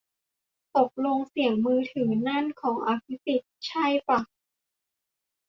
[0.77, 4.19] ตกลงเสียงมือถือนั่น ของอภิสิทธิ์ใช่ป่ะ